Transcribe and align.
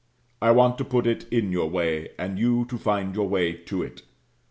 I 0.41 0.49
want 0.49 0.79
to 0.79 0.83
put 0.83 1.05
it 1.05 1.27
in 1.29 1.51
your 1.51 1.69
way, 1.69 2.09
and 2.17 2.39
you 2.39 2.65
to 2.69 2.77
find 2.79 3.13
your 3.13 3.29
way 3.29 3.53
to 3.53 3.83
it. 3.83 4.01